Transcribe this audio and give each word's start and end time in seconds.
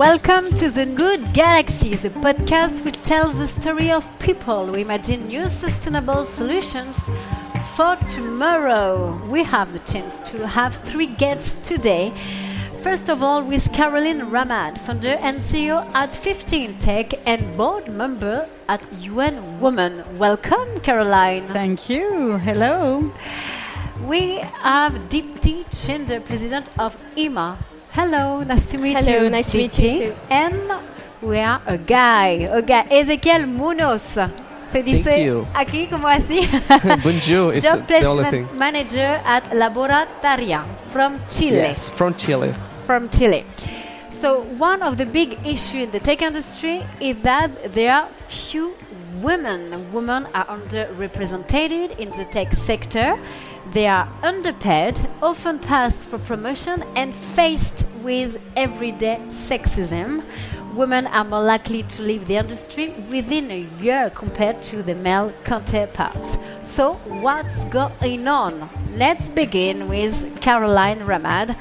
Welcome 0.00 0.54
to 0.54 0.70
the 0.70 0.86
Good 0.86 1.34
Galaxy, 1.34 1.94
the 1.94 2.08
podcast 2.08 2.86
which 2.86 2.96
tells 3.02 3.38
the 3.38 3.46
story 3.46 3.90
of 3.90 4.08
people 4.18 4.64
who 4.64 4.76
imagine 4.76 5.26
new 5.28 5.46
sustainable 5.46 6.24
solutions 6.24 7.10
for 7.74 7.96
tomorrow. 8.06 9.20
We 9.28 9.44
have 9.44 9.74
the 9.74 9.78
chance 9.80 10.18
to 10.30 10.46
have 10.46 10.74
three 10.74 11.08
guests 11.08 11.68
today. 11.68 12.14
First 12.78 13.10
of 13.10 13.22
all, 13.22 13.42
with 13.42 13.70
Caroline 13.74 14.30
Ramade, 14.30 14.78
founder 14.78 15.18
and 15.20 15.36
CEO 15.36 15.84
at 15.94 16.16
50 16.16 16.64
in 16.64 16.78
Tech 16.78 17.12
and 17.26 17.54
board 17.58 17.88
member 17.88 18.48
at 18.70 18.80
UN 19.02 19.60
Women. 19.60 20.18
Welcome, 20.18 20.80
Caroline. 20.80 21.46
Thank 21.48 21.90
you. 21.90 22.38
Hello. 22.38 23.12
We 24.06 24.38
have 24.64 24.94
Dipty 25.10 25.66
Chander, 25.66 26.24
president 26.24 26.70
of 26.78 26.96
E-mma. 27.16 27.58
Hello, 27.92 28.42
nice 28.44 28.66
to 28.70 28.78
meet 28.78 28.96
Hello, 29.02 29.24
you. 29.24 29.30
nice 29.30 29.50
to 29.52 29.58
meet 29.58 29.78
you 29.80 29.98
too. 30.10 30.16
And 30.30 30.70
we 31.20 31.38
are 31.38 31.60
a 31.66 31.76
guy, 31.76 32.46
a 32.50 32.62
guy, 32.62 32.86
Ezequiel 32.90 33.46
Muñoz. 33.46 34.30
Se 34.70 34.82
dice 34.84 35.02
Thank 35.02 35.24
you. 35.26 35.46
aquí 35.52 35.88
como 35.90 36.06
así. 36.06 36.46
Bonjour 37.02 37.52
It's 37.56 37.66
Job 37.66 37.86
the 37.88 38.04
only 38.06 38.24
thing. 38.30 38.46
placement 38.46 38.58
manager 38.58 39.20
at 39.24 39.42
Laboratoria 39.52 40.64
from 40.92 41.18
Chile. 41.28 41.56
Yes, 41.56 41.90
from 41.90 42.14
Chile. 42.14 42.54
From 42.86 43.08
Chile. 43.08 43.44
So 44.20 44.42
one 44.58 44.82
of 44.82 44.96
the 44.96 45.06
big 45.06 45.38
issues 45.44 45.84
in 45.86 45.90
the 45.90 45.98
tech 45.98 46.22
industry 46.22 46.82
is 47.00 47.16
that 47.24 47.72
there 47.74 47.92
are 47.92 48.06
few 48.28 48.76
women. 49.20 49.90
Women 49.92 50.26
are 50.34 50.46
underrepresented 50.46 51.98
in 51.98 52.10
the 52.12 52.24
tech 52.26 52.52
sector. 52.52 53.18
They 53.72 53.86
are 53.86 54.08
underpaid, 54.24 54.98
often 55.22 55.60
passed 55.60 56.08
for 56.08 56.18
promotion, 56.18 56.82
and 56.96 57.14
faced 57.14 57.86
with 58.02 58.40
everyday 58.56 59.18
sexism. 59.28 60.24
Women 60.74 61.06
are 61.06 61.22
more 61.22 61.44
likely 61.44 61.84
to 61.84 62.02
leave 62.02 62.26
the 62.26 62.34
industry 62.34 62.88
within 63.08 63.48
a 63.52 63.68
year 63.80 64.10
compared 64.10 64.60
to 64.64 64.82
the 64.82 64.96
male 64.96 65.32
counterparts. 65.44 66.36
So, 66.74 66.94
what's 67.22 67.64
going 67.66 68.26
on? 68.26 68.68
Let's 68.96 69.28
begin 69.28 69.88
with 69.88 70.40
Caroline 70.40 71.00
Ramade 71.00 71.54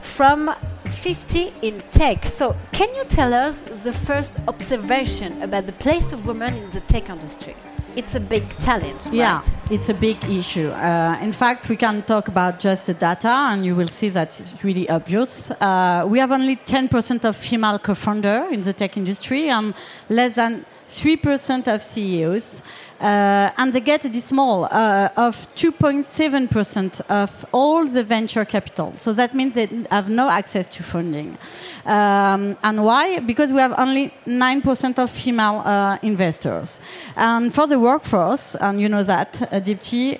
from 0.00 0.52
50 0.90 1.52
in 1.62 1.84
tech. 1.92 2.24
So, 2.26 2.56
can 2.72 2.92
you 2.96 3.04
tell 3.04 3.32
us 3.32 3.60
the 3.84 3.92
first 3.92 4.34
observation 4.48 5.40
about 5.40 5.66
the 5.66 5.72
place 5.72 6.12
of 6.12 6.26
women 6.26 6.54
in 6.54 6.70
the 6.72 6.80
tech 6.80 7.08
industry? 7.08 7.54
It's 7.96 8.14
a 8.14 8.20
big 8.20 8.58
challenge. 8.58 9.02
Yeah, 9.10 9.42
it's 9.70 9.88
a 9.88 9.94
big 9.94 10.24
issue. 10.24 10.68
Uh, 10.68 11.18
in 11.20 11.32
fact, 11.32 11.68
we 11.68 11.76
can 11.76 12.02
talk 12.02 12.28
about 12.28 12.60
just 12.60 12.86
the 12.86 12.94
data, 12.94 13.28
and 13.28 13.64
you 13.64 13.74
will 13.74 13.88
see 13.88 14.08
that 14.10 14.40
it's 14.40 14.64
really 14.64 14.88
obvious. 14.88 15.50
Uh, 15.50 16.04
we 16.08 16.18
have 16.18 16.30
only 16.30 16.56
10% 16.56 17.24
of 17.24 17.36
female 17.36 17.78
co-founder 17.78 18.48
in 18.50 18.60
the 18.60 18.72
tech 18.72 18.96
industry, 18.96 19.48
and 19.48 19.74
less 20.08 20.34
than 20.36 20.64
3% 20.88 21.74
of 21.74 21.82
CEOs. 21.82 22.62
Uh, 23.00 23.50
and 23.56 23.72
they 23.72 23.80
get 23.80 24.02
this 24.02 24.24
small 24.24 24.64
uh, 24.64 25.08
of 25.16 25.46
2.7% 25.54 27.00
of 27.08 27.46
all 27.52 27.86
the 27.86 28.02
venture 28.02 28.44
capital. 28.44 28.92
So 28.98 29.12
that 29.12 29.34
means 29.34 29.54
they 29.54 29.68
have 29.90 30.08
no 30.08 30.28
access 30.28 30.68
to 30.70 30.82
funding. 30.82 31.38
Um, 31.86 32.56
and 32.64 32.84
why? 32.84 33.20
Because 33.20 33.52
we 33.52 33.60
have 33.60 33.74
only 33.78 34.12
9% 34.26 34.98
of 34.98 35.10
female 35.10 35.62
uh, 35.64 35.98
investors. 36.02 36.80
And 37.16 37.54
for 37.54 37.68
the 37.68 37.78
workforce, 37.78 38.56
and 38.56 38.80
you 38.80 38.88
know 38.88 39.04
that, 39.04 39.42
uh, 39.52 39.60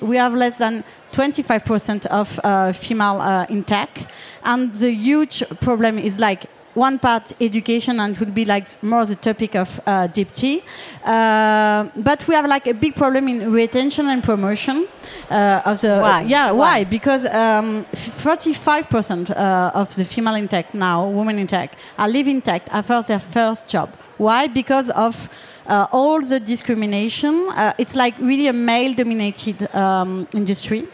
we 0.01 0.17
have 0.17 0.35
less 0.35 0.59
than 0.59 0.85
25% 1.13 2.07
of 2.07 2.39
uh, 2.45 2.73
female 2.73 3.21
uh, 3.21 3.47
in 3.49 3.65
tech. 3.65 4.09
And 4.45 4.73
the 4.75 4.93
huge 4.93 5.43
problem 5.61 5.99
is 5.99 6.19
like 6.19 6.47
one 6.79 6.99
part 6.99 7.33
education 7.41 8.01
and 8.01 8.15
it 8.15 8.21
would 8.21 8.35
be 8.35 8.45
like 8.45 8.67
more 8.83 9.05
the 9.05 9.17
topic 9.17 9.55
of 9.57 9.81
uh, 9.87 10.07
Dipty. 10.09 10.63
Uh, 11.05 11.89
but 11.97 12.27
we 12.29 12.35
have 12.35 12.47
like 12.47 12.67
a 12.67 12.75
big 12.75 12.95
problem 12.95 13.29
in 13.29 13.53
retention 13.53 14.07
and 14.09 14.23
promotion 14.23 14.87
uh, 15.31 15.63
of 15.71 15.81
the 15.81 15.99
Why? 15.99 16.23
yeah 16.23 16.51
Why? 16.51 16.59
why 16.59 16.85
because 16.85 17.27
um, 17.27 17.85
45% 17.95 19.31
uh, 19.31 19.71
of 19.75 19.95
the 19.97 20.05
female 20.05 20.37
in 20.37 20.49
tech 20.49 20.73
now 20.75 21.09
women 21.09 21.39
in 21.39 21.47
tech 21.47 21.77
are 21.99 22.09
leaving 22.09 22.41
tech 22.41 22.63
after 22.71 23.03
their 23.03 23.19
first 23.19 23.67
job 23.67 23.89
why 24.19 24.47
because 24.47 24.91
of 24.91 25.29
uh, 25.67 25.87
all 25.93 26.21
the 26.23 26.41
discrimination 26.41 27.35
uh, 27.51 27.73
it's 27.79 27.95
like 27.95 28.15
really 28.19 28.49
a 28.49 28.53
male 28.53 28.95
dominated 28.95 29.75
um, 29.75 30.27
industry 30.33 30.87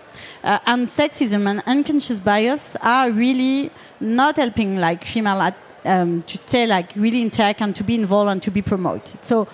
uh, 0.43 0.59
and 0.67 0.87
sexism 0.87 1.47
and 1.51 1.63
unconscious 1.67 2.21
bias 2.21 2.77
are 2.83 3.11
really 3.11 3.71
not 4.01 4.37
helping 4.37 4.77
like 4.77 5.05
female 5.05 5.41
at, 5.41 5.57
um, 5.85 6.23
to 6.25 6.39
stay 6.39 6.67
like 6.67 6.93
really 6.97 7.23
in 7.23 7.31
tech 7.31 7.61
and 7.61 7.75
to 7.77 7.85
be 7.85 7.95
involved 7.95 8.31
and 8.31 8.43
to 8.43 8.51
be 8.51 8.63
promoted. 8.63 9.25
So 9.25 9.47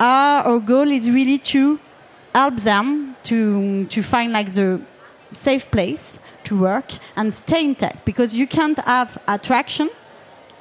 our, 0.00 0.42
our 0.44 0.58
goal 0.60 0.88
is 0.90 1.10
really 1.10 1.38
to 1.38 1.78
help 2.34 2.56
them 2.56 3.16
to 3.24 3.84
to 3.86 4.02
find 4.02 4.32
like 4.32 4.52
the 4.52 4.80
safe 5.32 5.70
place 5.70 6.20
to 6.44 6.58
work 6.58 6.92
and 7.16 7.32
stay 7.32 7.64
in 7.64 7.74
tech 7.74 8.04
because 8.04 8.34
you 8.34 8.46
can't 8.46 8.78
have 8.86 9.18
attraction 9.28 9.88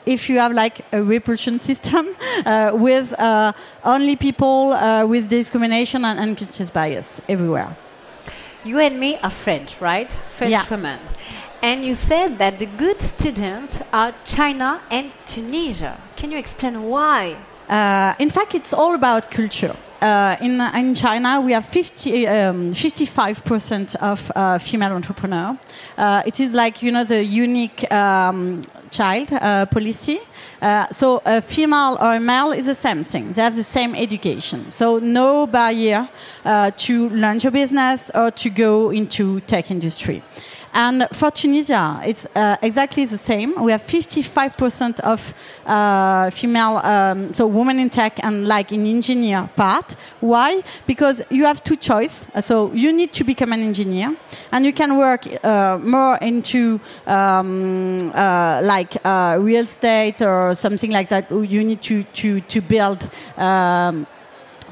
if 0.06 0.30
you 0.30 0.38
have 0.40 0.52
like 0.52 0.82
a 0.92 1.02
repulsion 1.02 1.60
system 1.70 2.08
uh, 2.46 2.72
with 2.74 3.14
uh, 3.20 3.52
only 3.84 4.16
people 4.16 4.74
uh, 4.74 5.06
with 5.06 5.28
discrimination 5.30 6.04
and 6.06 6.20
unconscious 6.20 6.70
bias 6.70 7.22
everywhere. 7.30 7.76
You 8.66 8.80
and 8.80 9.00
me 9.00 9.18
are 9.22 9.30
French, 9.30 9.80
right? 9.82 10.12
French 10.38 10.52
Yeah. 10.52 10.66
women. 10.70 11.00
And 11.64 11.86
you 11.86 11.96
said 11.96 12.40
that 12.40 12.60
the 12.60 12.66
good 12.66 13.02
students 13.02 13.80
are 13.94 14.14
China 14.26 14.82
and 14.92 15.14
Tunisia. 15.26 15.98
Can 16.18 16.30
you 16.30 16.38
explain 16.38 16.84
why? 16.84 17.38
Uh, 17.70 18.14
in 18.20 18.30
fact, 18.30 18.54
it's 18.54 18.74
all 18.74 18.94
about 18.96 19.32
culture. 19.32 19.74
Uh, 20.02 20.36
in, 20.42 20.60
in 20.60 20.94
China, 20.94 21.40
we 21.40 21.54
have 21.54 21.66
50, 21.66 22.28
um, 22.28 22.74
55% 22.74 23.96
of 23.96 24.30
uh, 24.36 24.58
female 24.58 24.92
entrepreneurs. 24.92 25.58
Uh, 25.98 26.22
it 26.26 26.42
is 26.42 26.54
like, 26.54 26.84
you 26.84 26.92
know, 26.92 27.06
the 27.06 27.24
unique 27.24 27.90
um, 27.94 28.62
child 28.92 29.32
uh, 29.32 29.66
policy. 29.66 30.20
Uh, 30.62 30.88
so 30.92 31.22
a 31.26 31.42
female 31.42 31.98
or 32.02 32.16
a 32.16 32.20
male 32.20 32.52
is 32.52 32.66
the 32.66 32.76
same 32.76 33.06
thing. 33.06 33.32
They 33.32 33.42
have 33.42 33.56
the 33.56 33.64
same 33.64 33.96
education. 33.96 34.70
So 34.70 35.00
no 35.00 35.48
barrier 35.48 36.10
uh, 36.44 36.72
to 36.72 37.08
launch 37.12 37.46
a 37.46 37.52
business 37.52 38.12
or 38.14 38.32
to 38.32 38.50
go 38.50 38.90
into 38.90 39.40
tech 39.42 39.72
industry. 39.72 40.22
And 40.74 41.08
for 41.14 41.30
Tunisia, 41.30 42.02
it's 42.04 42.26
uh, 42.36 42.58
exactly 42.62 43.06
the 43.06 43.18
same. 43.18 43.54
We 43.62 43.72
have 43.72 43.86
55% 43.86 45.00
of 45.02 45.34
uh, 45.66 46.32
female, 46.32 46.78
um, 46.78 47.34
so 47.34 47.46
women 47.46 47.78
in 47.78 47.92
tech 47.92 48.24
and 48.24 48.48
like 48.48 48.72
in 48.72 48.88
engineer 48.88 49.50
part. 49.56 49.96
Why? 50.20 50.64
Because 50.88 51.22
you 51.30 51.46
have 51.46 51.64
two 51.64 51.76
choice. 51.76 52.26
So 52.42 52.72
you 52.74 52.92
need 52.92 53.14
to 53.14 53.24
become 53.24 53.54
an 53.54 53.62
engineer, 53.62 54.16
and 54.52 54.66
you 54.66 54.74
can 54.74 54.98
work 54.98 55.28
uh, 55.44 55.78
more 55.78 56.18
into 56.18 56.80
um, 57.06 58.12
uh, 58.16 58.62
like 58.64 58.98
uh, 59.06 59.38
real 59.40 59.64
estate 59.64 60.24
or 60.24 60.56
something 60.56 60.90
like 60.90 61.10
that. 61.10 61.30
You 61.30 61.64
need 61.64 61.82
to 61.84 62.04
to 62.04 62.42
to 62.42 62.62
build. 62.62 63.10
Um, 63.38 64.08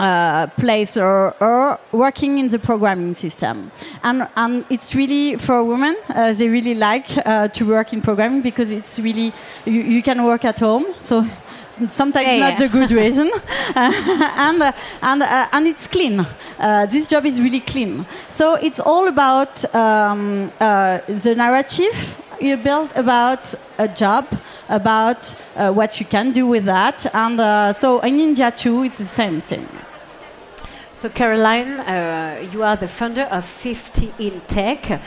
uh, 0.01 0.47
place 0.57 0.97
or, 0.97 1.35
or 1.39 1.79
working 1.91 2.39
in 2.39 2.47
the 2.47 2.57
programming 2.57 3.13
system. 3.13 3.72
And, 4.03 4.28
and 4.35 4.66
it's 4.69 4.95
really 4.95 5.38
for 5.38 5.63
women, 5.63 5.95
uh, 6.09 6.34
they 6.34 6.50
really 6.50 6.73
like 6.75 7.07
uh, 7.25 7.47
to 7.50 7.66
work 7.66 7.94
in 7.94 8.01
programming 8.01 8.41
because 8.41 8.72
it's 8.72 9.00
really, 9.00 9.31
you, 9.66 9.81
you 9.81 10.01
can 10.01 10.23
work 10.23 10.44
at 10.44 10.59
home. 10.59 10.85
So 11.00 11.25
sometimes 11.88 12.25
Yeah, 12.25 12.38
not 12.40 12.53
yeah. 12.53 12.67
the 12.67 12.69
good 12.69 12.91
reason. 12.91 13.31
and, 13.75 14.61
uh, 14.63 14.72
and, 15.03 15.22
uh, 15.22 15.47
and 15.51 15.67
it's 15.67 15.85
clean. 15.88 16.25
Uh, 16.59 16.88
this 16.88 17.07
job 17.07 17.25
is 17.25 17.40
really 17.40 17.59
clean. 17.59 18.06
So 18.29 18.56
it's 18.56 18.79
all 18.79 19.08
about 19.08 19.64
um, 19.76 20.52
uh, 20.59 20.99
the 21.08 21.35
narrative 21.35 22.17
you 22.40 22.58
build 22.58 22.91
about 22.96 23.53
a 23.78 23.87
job, 23.87 24.26
about 24.67 25.35
uh, 25.55 25.72
what 25.72 25.99
you 25.99 26.08
can 26.08 26.31
do 26.31 26.47
with 26.47 26.66
that. 26.66 27.05
And 27.14 27.40
uh, 27.40 27.73
so 27.73 27.99
in 27.99 28.20
India 28.20 28.49
too, 28.49 28.84
it's 28.84 28.97
the 28.97 29.05
same 29.05 29.41
thing. 29.41 29.67
So, 31.02 31.09
Caroline, 31.09 31.80
uh, 31.80 32.48
you 32.53 32.62
are 32.62 32.78
the 32.78 32.88
founder 32.88 33.24
of 33.24 33.44
50 33.44 34.14
in 34.20 34.40
Tech, 34.42 34.92
uh, 34.92 35.00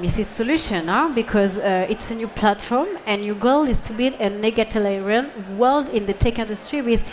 Mrs. 0.00 0.24
Solution, 0.34 0.88
huh? 0.88 1.12
because 1.14 1.58
uh, 1.58 1.86
it's 1.90 2.10
a 2.10 2.14
new 2.14 2.28
platform, 2.28 2.88
and 3.04 3.22
your 3.22 3.34
goal 3.34 3.68
is 3.68 3.78
to 3.80 3.92
build 3.92 4.14
a 4.14 4.32
egalitarian 4.46 5.58
world 5.58 5.90
in 5.90 6.06
the 6.06 6.14
tech 6.14 6.38
industry 6.38 6.80
with 6.80 7.04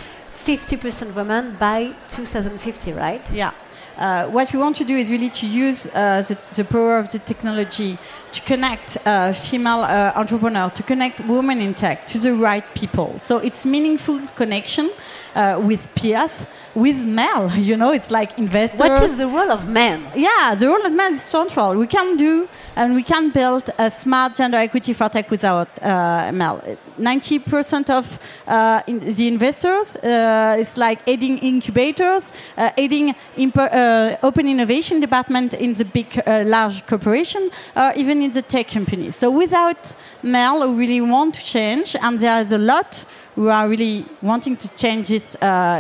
50% 0.45 1.13
women 1.15 1.57
by 1.59 1.93
2050, 2.07 2.93
right? 2.93 3.29
Yeah. 3.29 3.51
Uh, 3.97 4.27
what 4.27 4.51
we 4.53 4.59
want 4.59 4.75
to 4.77 4.85
do 4.85 4.95
is 4.95 5.09
really 5.11 5.29
to 5.29 5.45
use 5.45 5.85
uh, 5.87 6.23
the, 6.27 6.37
the 6.55 6.63
power 6.63 6.97
of 6.97 7.11
the 7.11 7.19
technology 7.19 7.97
to 8.31 8.41
connect 8.41 8.97
uh, 9.05 9.33
female 9.33 9.81
uh, 9.81 10.13
entrepreneurs, 10.15 10.71
to 10.71 10.81
connect 10.81 11.19
women 11.27 11.59
in 11.59 11.73
tech 11.73 12.07
to 12.07 12.17
the 12.17 12.33
right 12.33 12.63
people. 12.73 13.19
So 13.19 13.37
it's 13.37 13.65
meaningful 13.65 14.19
connection 14.35 14.91
uh, 15.35 15.61
with 15.63 15.93
peers, 15.93 16.45
with 16.75 16.97
male. 17.05 17.49
You 17.69 17.77
know, 17.77 17.91
it's 17.91 18.11
like 18.11 18.37
investors. 18.39 18.79
What 18.79 19.03
is 19.03 19.17
the 19.17 19.27
role 19.27 19.51
of 19.51 19.67
men? 19.67 20.05
Yeah, 20.15 20.55
the 20.55 20.67
role 20.67 20.85
of 20.85 20.93
men 20.93 21.13
is 21.13 21.21
central. 21.21 21.73
We 21.73 21.87
can 21.87 22.17
do 22.17 22.47
and 22.75 22.95
we 22.95 23.03
can 23.03 23.29
build 23.29 23.69
a 23.77 23.89
smart 23.89 24.35
gender 24.35 24.57
equity 24.57 24.93
for 24.93 25.09
tech 25.09 25.29
without 25.29 25.69
uh, 25.83 26.31
male. 26.33 26.61
90% 26.99 27.89
of 27.89 28.19
uh, 28.47 28.81
in 28.87 28.99
the 28.99 29.27
investors 29.27 29.95
uh, 29.97 30.55
is 30.59 30.77
like 30.77 30.99
aiding 31.07 31.37
incubators, 31.39 32.31
uh, 32.57 32.69
aiding 32.77 33.15
uh, 33.55 34.17
open 34.23 34.47
innovation 34.47 34.99
department 34.99 35.53
in 35.53 35.73
the 35.73 35.85
big, 35.85 36.21
uh, 36.25 36.43
large 36.45 36.85
corporation, 36.85 37.49
or 37.75 37.91
even 37.95 38.21
in 38.21 38.31
the 38.31 38.41
tech 38.41 38.67
companies. 38.67 39.15
So 39.15 39.31
without 39.31 39.95
ML, 40.23 40.69
we 40.69 40.87
really 40.87 41.01
want 41.01 41.35
to 41.35 41.45
change, 41.45 41.95
and 42.01 42.19
there 42.19 42.41
is 42.41 42.51
a 42.51 42.57
lot 42.57 43.05
who 43.35 43.49
are 43.49 43.67
really 43.67 44.05
wanting 44.21 44.55
to 44.55 44.67
change 44.75 45.07
this, 45.07 45.33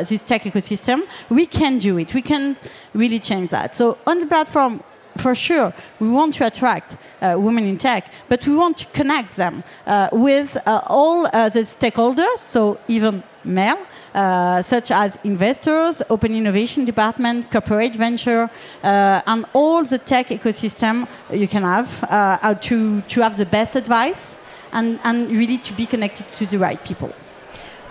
this 0.09 0.23
tech 0.23 0.41
ecosystem, 0.41 1.03
we 1.29 1.45
can 1.45 1.77
do 1.77 1.99
it. 1.99 2.11
We 2.11 2.23
can 2.23 2.57
really 2.95 3.19
change 3.19 3.51
that. 3.51 3.75
So 3.75 3.99
on 4.07 4.17
the 4.17 4.25
platform, 4.25 4.81
for 5.17 5.35
sure, 5.35 5.73
we 5.99 6.09
want 6.09 6.33
to 6.35 6.47
attract 6.47 6.97
uh, 7.21 7.35
women 7.37 7.65
in 7.65 7.77
tech, 7.77 8.11
but 8.29 8.45
we 8.47 8.55
want 8.55 8.77
to 8.77 8.85
connect 8.87 9.35
them 9.35 9.63
uh, 9.85 10.09
with 10.11 10.57
uh, 10.65 10.81
all 10.87 11.27
uh, 11.27 11.49
the 11.49 11.61
stakeholders, 11.61 12.37
so 12.37 12.77
even 12.87 13.23
male, 13.43 13.79
uh, 14.13 14.61
such 14.61 14.91
as 14.91 15.17
investors, 15.23 16.01
open 16.09 16.33
innovation 16.33 16.85
department, 16.85 17.51
corporate 17.51 17.95
venture, 17.95 18.49
uh, 18.83 19.21
and 19.27 19.45
all 19.53 19.83
the 19.83 19.97
tech 19.97 20.27
ecosystem 20.27 21.07
you 21.31 21.47
can 21.47 21.63
have 21.63 22.61
to, 22.61 23.01
to 23.01 23.21
have 23.21 23.37
the 23.37 23.45
best 23.45 23.75
advice 23.75 24.37
and, 24.71 24.99
and 25.03 25.29
really 25.29 25.57
to 25.57 25.73
be 25.73 25.85
connected 25.85 26.27
to 26.27 26.45
the 26.45 26.57
right 26.57 26.83
people. 26.83 27.13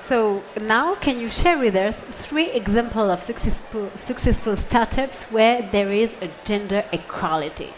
So 0.04 0.42
now, 0.60 0.96
can 0.96 1.18
you 1.18 1.28
share 1.28 1.58
with 1.58 1.76
us 1.76 1.94
three 2.26 2.50
examples 2.50 3.10
of 3.10 3.22
successful, 3.22 3.90
successful 3.94 4.56
startups 4.56 5.24
where 5.30 5.62
there 5.70 5.92
is 5.92 6.16
a 6.20 6.28
gender 6.44 6.84
equality? 6.92 7.72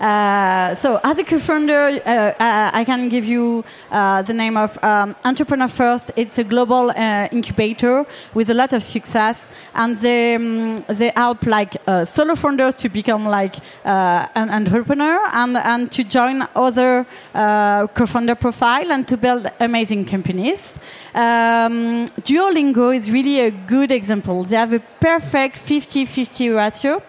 Uh, 0.00 0.74
so, 0.74 1.00
as 1.04 1.18
a 1.18 1.24
co-founder, 1.24 2.00
uh, 2.04 2.08
uh, 2.08 2.70
I 2.72 2.84
can 2.84 3.08
give 3.08 3.24
you 3.24 3.64
uh, 3.92 4.22
the 4.22 4.34
name 4.34 4.56
of 4.56 4.76
um, 4.82 5.14
Entrepreneur 5.24 5.68
First. 5.68 6.10
It's 6.16 6.38
a 6.38 6.44
global 6.44 6.90
incubator 7.30 8.04
with 8.34 8.50
a 8.50 8.54
lot 8.54 8.72
of 8.72 8.82
success, 8.82 9.50
and 9.74 9.96
they 9.98 10.34
um, 10.34 10.84
they 10.88 11.12
help 11.14 11.46
like 11.46 11.76
solo 12.06 12.34
founders 12.34 12.76
to 12.78 12.88
become 12.88 13.26
like 13.26 13.56
an 13.84 14.50
entrepreneur 14.50 15.28
and 15.32 15.56
and 15.56 15.92
to 15.92 16.02
join 16.02 16.42
other 16.56 17.06
co-founder 17.32 18.34
profile 18.34 18.90
and 18.90 19.06
to 19.06 19.16
build 19.16 19.48
amazing 19.60 20.04
companies. 20.04 20.78
Um, 21.14 22.06
Duolingo 22.22 22.94
is 22.94 23.10
really 23.10 23.40
a 23.40 23.50
good 23.50 23.92
example. 23.92 24.42
They 24.44 24.56
have 24.56 24.72
a 24.72 24.80
perfect 24.80 25.58
50-50 25.58 26.56
ratio, 26.56 27.02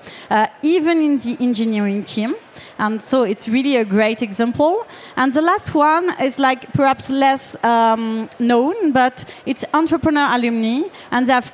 even 0.62 1.02
in 1.02 1.18
the 1.18 1.38
engineering 1.40 2.04
team. 2.04 2.36
And 2.78 3.04
so 3.04 3.24
it's 3.24 3.48
really 3.48 3.78
a 3.78 3.86
great 3.86 4.22
example. 4.22 4.86
And 5.16 5.34
the 5.34 5.42
last 5.42 5.74
one 5.74 6.12
is 6.22 6.40
like 6.40 6.72
perhaps 6.74 7.10
less 7.10 7.56
um, 7.64 8.30
known, 8.40 8.92
but 8.92 9.26
it's 9.46 9.66
entrepreneur 9.74 10.28
alumni, 10.32 10.82
and 11.12 11.28
they 11.28 11.34
have 11.34 11.52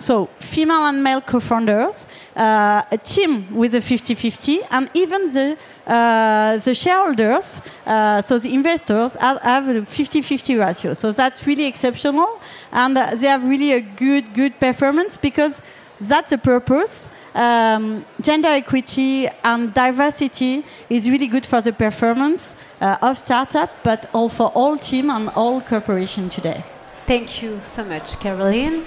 so 0.00 0.30
female 0.38 0.86
and 0.86 1.02
male 1.02 1.20
co-founders, 1.20 2.06
uh, 2.34 2.82
a 2.90 2.98
team 2.98 3.54
with 3.54 3.74
a 3.74 3.80
50-50, 3.80 4.66
and 4.70 4.90
even 4.94 5.32
the 5.32 5.56
uh, 5.86 6.56
the 6.58 6.74
shareholders, 6.74 7.60
uh, 7.84 8.22
so 8.22 8.38
the 8.38 8.54
investors, 8.54 9.14
have, 9.14 9.40
have 9.42 9.68
a 9.68 9.82
50-50 9.82 10.58
ratio. 10.64 10.94
So 10.94 11.10
that's 11.10 11.46
really 11.46 11.66
exceptional, 11.66 12.40
and 12.72 12.96
they 12.96 13.26
have 13.26 13.44
really 13.44 13.72
a 13.72 13.80
good 13.80 14.32
good 14.32 14.58
performance 14.58 15.16
because 15.16 15.60
that's 16.00 16.30
the 16.30 16.38
purpose 16.38 17.10
um, 17.34 18.04
gender 18.20 18.48
equity 18.48 19.28
and 19.44 19.72
diversity 19.72 20.64
is 20.88 21.08
really 21.08 21.26
good 21.26 21.46
for 21.46 21.60
the 21.60 21.72
performance 21.72 22.56
uh, 22.80 22.96
of 23.02 23.18
startup, 23.18 23.70
but 23.82 24.08
all 24.12 24.28
for 24.28 24.48
all 24.54 24.76
team 24.76 25.10
and 25.10 25.28
all 25.30 25.60
corporation 25.60 26.28
today. 26.28 26.64
Thank 27.06 27.42
you 27.42 27.60
so 27.62 27.84
much, 27.84 28.18
Caroline. 28.20 28.84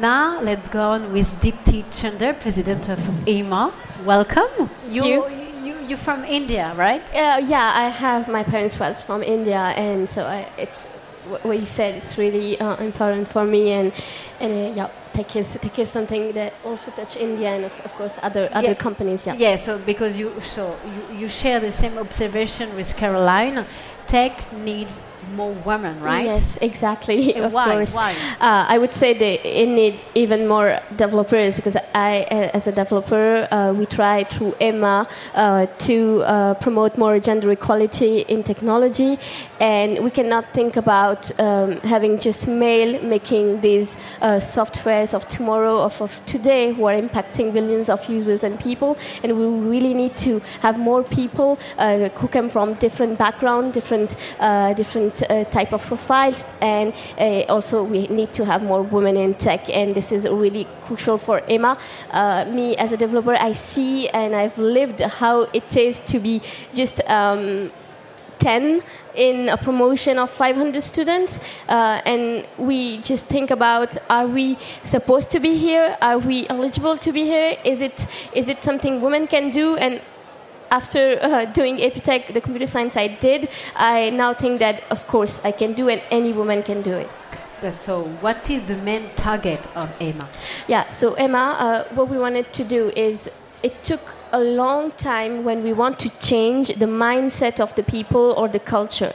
Now 0.00 0.40
let's 0.40 0.68
go 0.68 0.90
on 0.90 1.12
with 1.12 1.28
Dipty 1.40 1.84
Chander, 1.90 2.38
president 2.40 2.88
of 2.88 2.98
E-mma. 3.28 3.72
Welcome. 4.04 4.70
You, 4.88 5.04
you. 5.04 5.28
You, 5.62 5.78
you're 5.86 5.98
from 5.98 6.24
India, 6.24 6.72
right? 6.76 7.02
Uh, 7.14 7.40
yeah, 7.44 7.72
I 7.72 7.88
have 7.88 8.26
my 8.26 8.42
parents 8.42 8.80
was 8.80 9.00
from 9.00 9.22
India, 9.22 9.60
and 9.76 10.08
so 10.08 10.24
I, 10.24 10.50
it's 10.58 10.86
what 11.42 11.58
you 11.58 11.66
said. 11.66 11.94
is 11.94 12.18
really 12.18 12.58
uh, 12.60 12.76
important 12.76 13.28
for 13.28 13.44
me, 13.44 13.72
and 13.72 13.92
and 14.40 14.52
uh, 14.52 14.76
yeah 14.76 14.90
tech 15.12 15.36
is 15.36 15.58
tech 15.60 15.78
is 15.78 15.90
something 15.90 16.32
that 16.32 16.54
also 16.64 16.90
touch 16.92 17.16
India 17.16 17.50
and 17.50 17.64
of, 17.64 17.72
of 17.84 17.92
course 17.94 18.18
other 18.22 18.48
other 18.52 18.68
yeah. 18.68 18.74
companies. 18.74 19.26
Yeah. 19.26 19.34
Yeah. 19.36 19.56
So 19.56 19.78
because 19.78 20.16
you 20.16 20.40
so 20.40 20.76
you, 20.94 21.18
you 21.20 21.28
share 21.28 21.60
the 21.60 21.72
same 21.72 21.98
observation 21.98 22.74
with 22.76 22.96
Caroline, 22.96 23.64
tech 24.06 24.52
needs 24.52 25.00
more 25.34 25.52
women, 25.64 26.00
right? 26.00 26.26
Yes, 26.26 26.58
exactly. 26.60 27.34
of 27.36 27.52
why? 27.52 27.64
course. 27.66 27.94
Why? 27.94 28.12
Uh, 28.40 28.66
I 28.68 28.78
would 28.78 28.94
say 28.94 29.16
they 29.16 29.66
need 29.66 30.00
even 30.14 30.46
more 30.46 30.80
developers 30.96 31.54
because 31.54 31.76
I, 31.94 32.22
as 32.54 32.66
a 32.66 32.72
developer, 32.72 33.48
uh, 33.50 33.72
we 33.72 33.86
try 33.86 34.24
through 34.24 34.54
E-mma 34.60 35.08
uh, 35.34 35.66
to 35.66 36.22
uh, 36.22 36.54
promote 36.54 36.98
more 36.98 37.18
gender 37.18 37.50
equality 37.50 38.20
in 38.20 38.42
technology, 38.42 39.18
and 39.60 40.02
we 40.04 40.10
cannot 40.10 40.52
think 40.52 40.76
about 40.76 41.30
um, 41.40 41.78
having 41.80 42.18
just 42.18 42.48
male 42.48 43.02
making 43.02 43.60
these 43.60 43.96
uh, 44.20 44.36
softwares 44.36 45.14
of 45.14 45.26
tomorrow 45.28 45.78
or 45.78 45.92
of 46.00 46.20
today 46.26 46.72
who 46.72 46.84
are 46.86 46.94
impacting 46.94 47.52
billions 47.52 47.88
of 47.88 48.04
users 48.08 48.44
and 48.44 48.58
people, 48.58 48.96
and 49.22 49.36
we 49.36 49.44
really 49.44 49.94
need 49.94 50.16
to 50.16 50.40
have 50.60 50.78
more 50.78 51.02
people 51.02 51.58
uh, 51.78 52.08
who 52.10 52.28
come 52.28 52.48
from 52.48 52.74
different 52.74 53.18
background, 53.18 53.72
different 53.72 54.16
different 54.76 55.11
uh, 55.22 55.44
type 55.44 55.72
of 55.72 55.82
profiles, 55.82 56.44
and 56.60 56.94
uh, 57.18 57.44
also 57.48 57.82
we 57.82 58.06
need 58.08 58.32
to 58.34 58.44
have 58.44 58.62
more 58.62 58.82
women 58.82 59.16
in 59.16 59.34
tech, 59.34 59.68
and 59.68 59.94
this 59.94 60.12
is 60.12 60.26
really 60.26 60.66
crucial 60.86 61.18
for 61.18 61.40
E-mma. 61.48 61.78
Uh, 62.10 62.44
me 62.46 62.76
as 62.76 62.92
a 62.92 62.96
developer, 62.96 63.34
I 63.34 63.52
see 63.52 64.08
and 64.08 64.34
I've 64.34 64.58
lived 64.58 65.00
how 65.00 65.42
it 65.52 65.76
is 65.76 66.00
to 66.06 66.18
be 66.18 66.40
just. 66.72 67.00
Um, 67.08 67.70
10 68.42 68.82
in 69.14 69.48
a 69.48 69.56
promotion 69.56 70.18
of 70.18 70.28
500 70.28 70.82
students 70.82 71.38
uh, 71.68 72.00
and 72.04 72.46
we 72.58 72.98
just 72.98 73.26
think 73.26 73.52
about 73.52 73.96
are 74.10 74.26
we 74.26 74.58
supposed 74.82 75.30
to 75.30 75.38
be 75.38 75.56
here 75.56 75.96
are 76.02 76.18
we 76.18 76.48
eligible 76.48 76.98
to 76.98 77.12
be 77.12 77.24
here 77.24 77.56
is 77.64 77.80
it 77.80 78.06
is 78.34 78.48
it 78.48 78.58
something 78.58 79.00
women 79.00 79.28
can 79.28 79.50
do 79.50 79.76
and 79.76 80.00
after 80.72 81.18
uh, 81.20 81.44
doing 81.44 81.76
Epitech, 81.76 82.32
the 82.32 82.40
computer 82.40 82.66
science 82.66 82.96
I 82.96 83.08
did, 83.08 83.50
I 83.76 84.10
now 84.10 84.32
think 84.32 84.58
that, 84.60 84.82
of 84.90 85.06
course, 85.06 85.40
I 85.44 85.52
can 85.52 85.74
do 85.74 85.88
it, 85.88 86.02
any 86.10 86.32
woman 86.32 86.62
can 86.62 86.82
do 86.82 86.94
it. 86.94 87.08
So, 87.70 88.04
what 88.20 88.50
is 88.50 88.64
the 88.66 88.76
main 88.76 89.10
target 89.14 89.68
of 89.76 89.88
E-mma? 90.00 90.26
Yeah, 90.66 90.88
so 90.88 91.16
E-mma, 91.16 91.44
uh, 91.60 91.84
what 91.94 92.08
we 92.08 92.18
wanted 92.18 92.52
to 92.54 92.64
do 92.64 92.90
is 92.96 93.30
it 93.62 93.84
took 93.84 94.00
a 94.32 94.40
long 94.40 94.90
time 94.92 95.44
when 95.44 95.62
we 95.62 95.72
want 95.72 95.98
to 96.00 96.08
change 96.18 96.68
the 96.68 96.86
mindset 96.86 97.60
of 97.60 97.72
the 97.76 97.84
people 97.84 98.34
or 98.36 98.48
the 98.48 98.58
culture. 98.58 99.12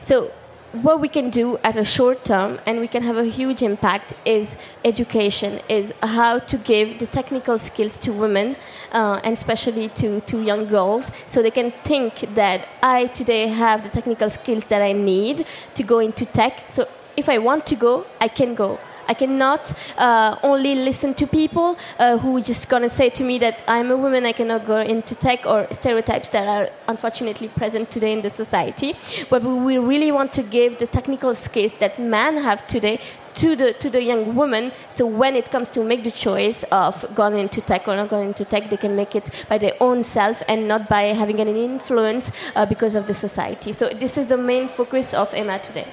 So, 0.00 0.30
what 0.72 1.00
we 1.00 1.08
can 1.08 1.30
do 1.30 1.58
at 1.64 1.76
a 1.76 1.84
short 1.84 2.24
term 2.24 2.58
and 2.64 2.78
we 2.78 2.86
can 2.86 3.02
have 3.02 3.16
a 3.16 3.24
huge 3.24 3.60
impact 3.62 4.14
is 4.24 4.56
education 4.84 5.60
is 5.68 5.92
how 6.02 6.38
to 6.38 6.56
give 6.58 6.98
the 7.00 7.06
technical 7.06 7.58
skills 7.58 7.98
to 7.98 8.12
women 8.12 8.56
uh, 8.92 9.20
and 9.24 9.36
especially 9.36 9.88
to, 9.88 10.20
to 10.22 10.42
young 10.42 10.66
girls 10.66 11.10
so 11.26 11.42
they 11.42 11.50
can 11.50 11.72
think 11.84 12.34
that 12.34 12.68
i 12.82 13.06
today 13.08 13.48
have 13.48 13.82
the 13.82 13.88
technical 13.88 14.30
skills 14.30 14.66
that 14.66 14.80
i 14.80 14.92
need 14.92 15.44
to 15.74 15.82
go 15.82 15.98
into 15.98 16.24
tech. 16.24 16.64
So 16.68 16.86
if 17.16 17.28
i 17.28 17.36
want 17.38 17.66
to 17.66 17.74
go 17.74 18.06
i 18.20 18.28
can 18.28 18.54
go 18.54 18.78
I 19.10 19.14
cannot 19.14 19.74
uh, 19.98 20.36
only 20.44 20.76
listen 20.76 21.14
to 21.14 21.26
people 21.26 21.76
uh, 21.98 22.16
who 22.18 22.40
just 22.40 22.70
to 22.70 22.88
say 22.88 23.10
to 23.10 23.24
me 23.24 23.38
that 23.38 23.64
I'm 23.66 23.90
a 23.90 23.96
woman, 23.96 24.24
I 24.24 24.32
cannot 24.32 24.64
go 24.64 24.78
into 24.78 25.16
tech, 25.16 25.46
or 25.46 25.66
stereotypes 25.72 26.28
that 26.28 26.46
are 26.46 26.70
unfortunately 26.86 27.48
present 27.48 27.90
today 27.90 28.12
in 28.12 28.22
the 28.22 28.30
society. 28.30 28.94
But 29.28 29.42
we 29.42 29.78
really 29.78 30.12
want 30.12 30.32
to 30.34 30.44
give 30.44 30.78
the 30.78 30.86
technical 30.86 31.34
skills 31.34 31.74
that 31.78 31.98
men 31.98 32.36
have 32.36 32.64
today 32.68 33.00
to 33.40 33.56
the 33.56 33.72
to 33.82 33.90
the 33.90 34.02
young 34.10 34.36
woman. 34.36 34.70
So 34.88 35.06
when 35.06 35.34
it 35.34 35.50
comes 35.50 35.70
to 35.70 35.82
make 35.82 36.04
the 36.04 36.12
choice 36.26 36.62
of 36.70 36.94
going 37.14 37.38
into 37.44 37.60
tech 37.60 37.88
or 37.88 37.96
not 37.96 38.10
going 38.10 38.28
into 38.28 38.44
tech, 38.44 38.70
they 38.70 38.76
can 38.76 38.94
make 38.94 39.16
it 39.16 39.44
by 39.48 39.58
their 39.58 39.74
own 39.80 40.04
self 40.04 40.40
and 40.46 40.68
not 40.68 40.88
by 40.88 41.02
having 41.22 41.40
any 41.40 41.64
influence 41.64 42.30
uh, 42.54 42.64
because 42.64 42.94
of 42.94 43.08
the 43.08 43.14
society. 43.14 43.72
So 43.72 43.88
this 43.88 44.16
is 44.16 44.28
the 44.28 44.36
main 44.36 44.68
focus 44.68 45.14
of 45.14 45.34
E-mma 45.34 45.60
today. 45.62 45.88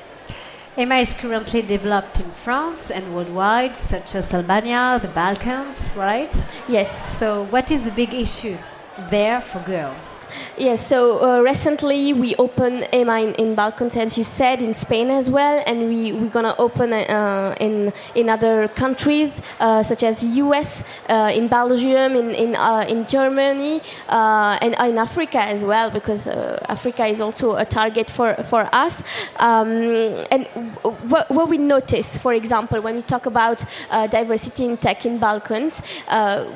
E-mma 0.78 1.02
is 1.02 1.14
currently 1.14 1.64
developed 1.64 2.20
in 2.20 2.30
France 2.32 2.92
and 2.92 3.16
worldwide, 3.16 3.76
such 3.76 4.14
as 4.14 4.32
Albania, 4.32 5.00
the 5.02 5.08
Balkans, 5.08 5.94
right? 5.96 6.34
Yes. 6.68 7.18
So, 7.18 7.46
what 7.46 7.72
is 7.72 7.84
the 7.84 7.92
big 7.92 8.14
issue? 8.14 8.58
there 9.10 9.42
for 9.42 9.60
girls? 9.60 10.16
Yes, 10.58 10.86
so 10.86 11.22
uh, 11.22 11.42
recently 11.42 12.14
we 12.14 12.36
opened 12.36 12.88
E-mma 12.94 13.28
in, 13.28 13.36
in 13.36 13.56
Balkans, 13.56 13.96
as 13.96 14.18
you 14.18 14.24
said, 14.24 14.62
in 14.62 14.74
Spain 14.74 15.10
as 15.10 15.30
well, 15.30 15.64
and 15.68 15.88
we, 15.88 16.12
we're 16.14 16.30
going 16.30 16.46
to 16.46 16.58
open 16.58 16.94
uh, 16.94 17.56
in, 17.60 17.94
in 18.16 18.30
other 18.30 18.68
countries, 18.70 19.42
uh, 19.60 19.84
such 19.84 20.04
as 20.04 20.24
US, 20.24 20.84
uh, 21.10 21.32
in 21.34 21.48
Belgium, 21.48 22.16
in, 22.16 22.32
in, 22.32 22.56
uh, 22.56 22.86
in 22.88 23.06
Germany, 23.06 23.82
uh, 24.10 24.58
and 24.62 24.74
in 24.74 24.98
Africa 24.98 25.40
as 25.40 25.64
well, 25.64 25.92
because 25.92 26.28
Africa 26.28 27.06
is 27.06 27.22
also 27.22 27.56
a 27.56 27.66
target 27.66 28.10
for, 28.10 28.36
for 28.50 28.68
us. 28.74 29.04
Um, 29.38 30.26
and 30.32 30.48
what, 31.10 31.30
what 31.30 31.50
we 31.50 31.58
notice, 31.58 32.18
for 32.18 32.34
example, 32.34 32.82
when 32.82 32.96
we 32.96 33.02
talk 33.04 33.26
about 33.26 33.64
diversity 34.10 34.66
in 34.66 34.78
tech 34.78 35.06
in 35.06 35.20
Balkans, 35.20 35.82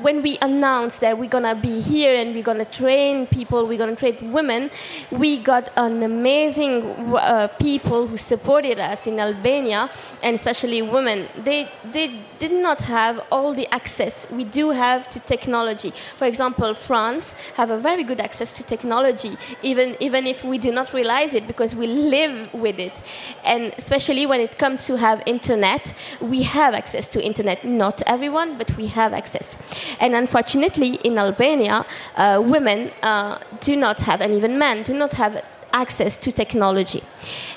when 0.01 0.22
we 0.22 0.38
announce 0.42 1.00
that 1.00 1.18
we're 1.18 1.30
going 1.30 1.44
to 1.44 1.56
be 1.56 1.82
here 1.82 2.16
and 2.16 2.34
we're 2.34 2.44
going 2.44 2.58
to 2.58 2.66
train 2.66 3.28
people, 3.28 3.61
we're 3.65 3.77
going 3.77 3.91
concentrate 4.01 4.32
women, 4.32 4.70
we 5.12 5.38
got 5.38 5.70
an 5.75 6.03
amazing 6.03 6.84
uh, 7.15 7.48
people 7.60 8.08
who 8.08 8.18
supported 8.18 8.80
us 8.80 9.08
in 9.08 9.20
Albania, 9.20 9.89
and 10.24 10.36
especially 10.36 10.82
women. 10.82 11.27
They, 11.44 11.70
they 11.91 12.22
did 12.39 12.51
not 12.51 12.82
have 12.82 13.22
all 13.32 13.53
the 13.53 13.68
access 13.74 14.27
we 14.32 14.44
do 14.44 14.72
have 14.72 15.10
to 15.10 15.20
technology. 15.20 15.94
For 16.18 16.25
example, 16.25 16.74
France 16.74 17.36
have 17.56 17.70
a 17.70 17.77
very 17.77 18.03
good 18.03 18.20
access 18.20 18.53
to 18.58 18.63
technology, 18.63 19.38
even, 19.62 19.96
even 20.00 20.25
if 20.25 20.44
we 20.44 20.58
do 20.58 20.72
not 20.72 20.94
realize 20.94 21.34
it 21.34 21.48
because 21.48 21.75
we 21.75 21.88
live 21.88 22.53
with 22.53 22.80
it. 22.80 23.01
And 23.44 23.74
especially 23.77 24.25
when 24.25 24.41
it 24.41 24.58
comes 24.58 24.86
to 24.88 24.98
have 24.98 25.22
internet, 25.25 25.94
we 26.22 26.44
have 26.44 26.74
access 26.74 27.10
to 27.10 27.24
internet. 27.24 27.63
Not 27.65 28.01
everyone, 28.06 28.58
but 28.58 28.75
we 28.77 28.88
have 28.88 29.13
access. 29.13 29.58
And 30.00 30.15
unfortunately, 30.15 30.96
in 31.03 31.18
Albania, 31.18 31.86
uh, 32.15 32.41
women 32.44 32.91
uh, 33.03 33.39
do 33.60 33.75
not 33.75 34.00
have, 34.01 34.22
and 34.22 34.34
even 34.34 34.58
men 34.58 34.84
do 34.84 34.93
not 34.93 35.13
have 35.13 35.43
access 35.74 36.17
to 36.17 36.31
technology. 36.31 37.03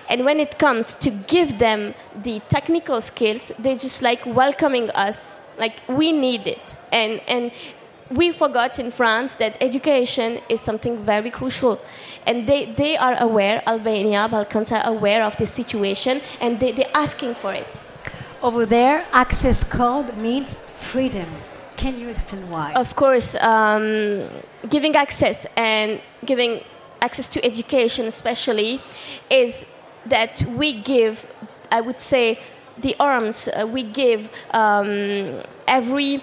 And 0.09 0.25
when 0.25 0.41
it 0.41 0.59
comes 0.59 0.95
to 0.97 1.11
give 1.11 1.59
them 1.59 1.95
the 2.23 2.41
technical 2.49 3.01
skills, 3.01 3.53
they're 3.59 3.79
just 3.79 4.03
like 4.03 4.25
welcoming 4.27 4.91
us, 4.91 5.41
like 5.59 5.81
we 5.89 6.13
need 6.13 6.47
it. 6.47 6.77
And, 6.93 7.21
and 7.27 7.53
we 8.11 8.31
forgot 8.33 8.79
in 8.79 8.91
France 8.91 9.37
that 9.37 9.57
education 9.61 10.41
is 10.49 10.61
something 10.61 11.05
very 11.05 11.31
crucial. 11.31 11.81
And 12.27 12.47
they, 12.47 12.67
they 12.67 12.97
are 12.97 13.17
aware, 13.19 13.63
Albania, 13.67 14.29
Balkans 14.29 14.71
are 14.73 14.87
aware 14.87 15.23
of 15.25 15.37
this 15.37 15.53
situation, 15.53 16.21
and 16.41 16.61
they, 16.61 16.73
they're 16.73 16.91
asking 16.95 17.35
for 17.35 17.53
it. 17.53 17.67
Over 18.43 18.67
there, 18.67 19.07
access 19.13 19.65
code 19.65 20.17
means 20.17 20.55
freedom. 20.55 21.29
Can 21.85 22.01
you 22.01 22.09
explain 22.09 22.49
why? 22.51 22.73
Of 22.73 22.97
course, 22.97 23.35
um, 23.35 24.27
giving 24.71 24.97
access 24.97 25.47
and 25.55 26.01
giving 26.25 26.63
access 27.03 27.29
to 27.29 27.45
education, 27.45 28.07
especially, 28.07 28.81
is 29.29 29.67
that 30.07 30.43
we 30.57 30.81
give, 30.81 31.27
I 31.71 31.83
would 31.83 31.99
say, 31.99 32.39
the 32.79 32.97
arms 32.99 33.49
uh, 33.49 33.67
we 33.67 33.83
give 33.83 34.31
um, 34.53 35.41
every 35.69 36.23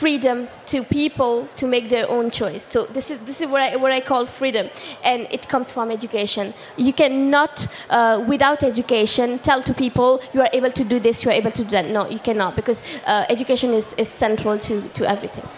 freedom 0.00 0.48
to 0.66 0.82
people 0.82 1.48
to 1.56 1.66
make 1.66 1.88
their 1.88 2.08
own 2.08 2.30
choice. 2.30 2.62
So 2.62 2.86
this 2.86 3.10
is 3.10 3.18
this 3.20 3.40
is 3.40 3.46
what 3.46 3.62
I 3.62 3.76
what 3.76 3.92
I 3.92 4.00
call 4.00 4.26
freedom, 4.26 4.68
and 5.02 5.26
it 5.30 5.48
comes 5.48 5.72
from 5.72 5.90
education. 5.90 6.52
You 6.76 6.92
cannot, 6.92 7.66
uh, 7.90 8.24
without 8.28 8.62
education, 8.62 9.38
tell 9.38 9.62
to 9.62 9.72
people 9.74 10.20
you 10.34 10.40
are 10.42 10.50
able 10.52 10.72
to 10.72 10.84
do 10.84 11.00
this, 11.00 11.24
you 11.24 11.30
are 11.30 11.38
able 11.42 11.52
to 11.52 11.64
do 11.64 11.70
that. 11.70 11.86
No, 11.86 12.08
you 12.08 12.18
cannot 12.18 12.56
because 12.56 12.82
uh, 13.06 13.24
education 13.28 13.72
is, 13.72 13.94
is 13.94 14.08
central 14.08 14.58
to, 14.58 14.82
to 14.88 15.08
everything. 15.08 15.48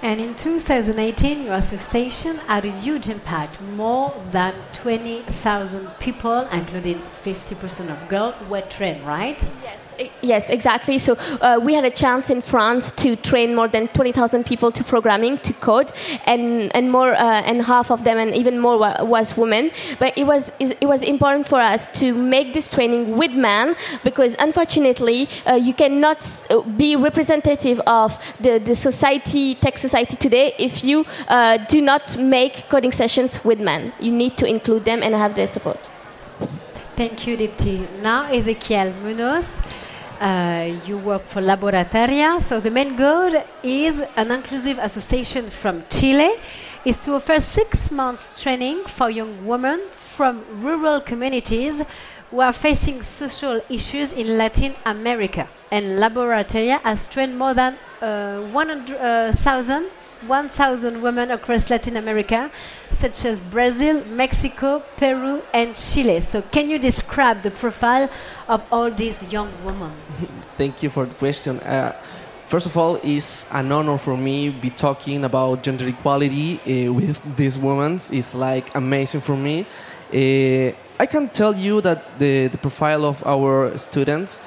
And 0.00 0.20
in 0.20 0.36
2018, 0.36 1.44
your 1.44 1.54
association 1.54 2.36
had 2.46 2.64
a 2.64 2.70
huge 2.70 3.08
impact. 3.08 3.60
More 3.60 4.14
than 4.30 4.54
20,000 4.72 5.88
people, 5.98 6.46
including 6.52 7.00
50% 7.00 7.90
of 7.90 8.08
girls, 8.08 8.34
were 8.48 8.60
trained, 8.60 9.04
right? 9.04 9.42
Yes. 9.60 9.87
Yes, 10.22 10.50
exactly. 10.50 10.98
So 10.98 11.16
uh, 11.40 11.58
we 11.62 11.74
had 11.74 11.84
a 11.84 11.90
chance 11.90 12.30
in 12.30 12.40
France 12.40 12.92
to 12.92 13.16
train 13.16 13.54
more 13.54 13.68
than 13.68 13.88
20,000 13.88 14.44
people 14.46 14.70
to 14.72 14.84
programming, 14.84 15.38
to 15.38 15.52
code, 15.54 15.92
and 16.24 16.74
and 16.74 16.92
more 16.92 17.14
uh, 17.14 17.42
and 17.42 17.62
half 17.62 17.90
of 17.90 18.04
them 18.04 18.18
and 18.18 18.34
even 18.34 18.58
more 18.60 18.78
was 19.04 19.36
women. 19.36 19.70
But 19.98 20.16
it 20.16 20.24
was 20.24 20.52
it 20.60 20.86
was 20.86 21.02
important 21.02 21.46
for 21.46 21.60
us 21.60 21.88
to 22.00 22.14
make 22.14 22.54
this 22.54 22.70
training 22.70 23.16
with 23.16 23.32
men 23.32 23.74
because 24.04 24.36
unfortunately 24.38 25.28
uh, 25.46 25.54
you 25.54 25.74
cannot 25.74 26.24
uh, 26.50 26.62
be 26.62 26.94
representative 26.94 27.80
of 27.86 28.18
the, 28.40 28.58
the 28.58 28.74
society, 28.74 29.56
tech 29.56 29.78
society 29.78 30.16
today 30.16 30.54
if 30.58 30.84
you 30.84 31.04
uh, 31.28 31.56
do 31.68 31.80
not 31.80 32.16
make 32.18 32.68
coding 32.68 32.92
sessions 32.92 33.44
with 33.44 33.60
men. 33.60 33.92
You 33.98 34.12
need 34.12 34.36
to 34.38 34.46
include 34.46 34.84
them 34.84 35.02
and 35.02 35.14
have 35.14 35.34
their 35.34 35.46
support. 35.48 35.78
Thank 36.96 37.28
you, 37.28 37.36
Dipty. 37.36 37.86
Now, 38.02 38.26
Ezequiel 38.26 38.92
Muñoz. 39.04 39.62
Uh, 40.20 40.80
you 40.84 40.98
work 40.98 41.24
for 41.26 41.40
Laboratoria. 41.40 42.42
So 42.42 42.58
the 42.58 42.72
main 42.72 42.96
goal 42.96 43.30
is 43.62 44.00
an 44.16 44.32
inclusive 44.32 44.78
association 44.78 45.48
from 45.48 45.84
Chile 45.88 46.32
is 46.84 46.98
to 46.98 47.14
offer 47.14 47.38
six 47.38 47.92
months 47.92 48.42
training 48.42 48.82
for 48.86 49.10
young 49.10 49.46
women 49.46 49.80
from 49.92 50.44
rural 50.60 51.00
communities 51.00 51.82
who 52.30 52.40
are 52.40 52.52
facing 52.52 53.00
social 53.02 53.60
issues 53.68 54.12
in 54.12 54.36
Latin 54.36 54.74
America. 54.84 55.48
And 55.70 55.98
Laboratoria 55.98 56.80
has 56.80 57.06
trained 57.06 57.38
more 57.38 57.54
than 57.54 57.76
uh, 58.00 58.40
100,000 58.50 59.84
uh, 59.84 59.88
1,000 60.26 61.02
women 61.02 61.30
across 61.30 61.70
Latin 61.70 61.96
America, 61.96 62.50
such 62.90 63.24
as 63.24 63.40
Brazil, 63.42 64.04
Mexico, 64.04 64.82
Peru, 64.96 65.42
and 65.52 65.76
Chile. 65.76 66.20
So, 66.20 66.42
can 66.42 66.68
you 66.68 66.78
describe 66.78 67.42
the 67.42 67.50
profile 67.50 68.08
of 68.48 68.62
all 68.70 68.90
these 68.90 69.32
young 69.32 69.50
women? 69.64 69.92
Thank 70.56 70.82
you 70.82 70.90
for 70.90 71.06
the 71.06 71.14
question. 71.14 71.60
Uh, 71.60 71.94
first 72.46 72.66
of 72.66 72.76
all, 72.76 72.96
it's 73.02 73.50
an 73.52 73.70
honor 73.70 73.98
for 73.98 74.16
me 74.16 74.48
be 74.48 74.70
talking 74.70 75.24
about 75.24 75.62
gender 75.62 75.86
equality 75.86 76.58
uh, 76.58 76.92
with 76.92 77.20
these 77.36 77.58
women. 77.58 78.00
It's 78.10 78.34
like 78.34 78.74
amazing 78.74 79.20
for 79.20 79.36
me. 79.36 79.66
Uh, 80.12 80.72
I 81.00 81.06
can 81.06 81.28
tell 81.28 81.54
you 81.54 81.80
that 81.82 82.18
the, 82.18 82.48
the 82.48 82.58
profile 82.58 83.04
of 83.04 83.24
our 83.24 83.76
students. 83.76 84.40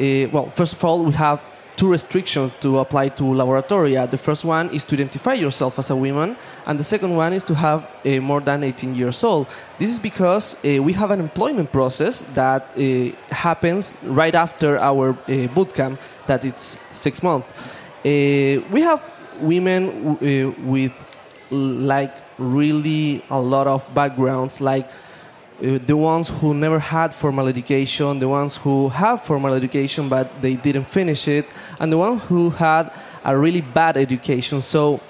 Uh, 0.00 0.28
well, 0.32 0.48
first 0.50 0.72
of 0.72 0.84
all, 0.84 1.04
we 1.04 1.12
have 1.12 1.42
two 1.78 1.88
restrictions 1.88 2.52
to 2.60 2.80
apply 2.80 3.08
to 3.08 3.22
laboratoria. 3.22 4.10
The 4.10 4.18
first 4.18 4.44
one 4.44 4.68
is 4.70 4.84
to 4.86 4.96
identify 4.96 5.34
yourself 5.34 5.78
as 5.78 5.90
a 5.90 5.96
woman, 5.96 6.36
and 6.66 6.78
the 6.78 6.84
second 6.84 7.14
one 7.14 7.32
is 7.32 7.44
to 7.44 7.54
have 7.54 7.86
uh, 8.04 8.20
more 8.20 8.40
than 8.40 8.64
18 8.64 8.94
years 8.96 9.22
old. 9.22 9.46
This 9.78 9.88
is 9.88 10.00
because 10.00 10.56
uh, 10.56 10.82
we 10.82 10.92
have 10.94 11.12
an 11.12 11.20
employment 11.20 11.70
process 11.70 12.22
that 12.34 12.62
uh, 12.76 13.32
happens 13.32 13.94
right 14.02 14.34
after 14.34 14.76
our 14.78 15.10
uh, 15.10 15.46
boot 15.54 15.72
that 16.26 16.44
it's 16.44 16.80
six 16.92 17.22
months. 17.22 17.48
Uh, 18.04 18.58
we 18.72 18.80
have 18.80 19.12
women 19.40 19.88
uh, 20.16 20.50
with 20.68 20.92
like 21.50 22.16
really 22.38 23.24
a 23.30 23.40
lot 23.40 23.68
of 23.68 23.82
backgrounds, 23.94 24.60
like 24.60 24.86
uh, 24.86 25.07
the 25.60 25.96
ones 25.96 26.28
who 26.28 26.54
never 26.54 26.78
had 26.78 27.12
formal 27.12 27.48
education, 27.48 28.18
the 28.18 28.28
ones 28.28 28.56
who 28.56 28.88
have 28.90 29.24
formal 29.24 29.54
education 29.54 30.08
but 30.08 30.40
they 30.40 30.54
didn't 30.54 30.84
finish 30.84 31.26
it, 31.26 31.46
and 31.80 31.92
the 31.92 31.98
ones 31.98 32.22
who 32.24 32.50
had 32.50 32.92
a 33.24 33.36
really 33.36 33.60
bad 33.60 33.96
education. 33.96 34.62
So, 34.62 35.00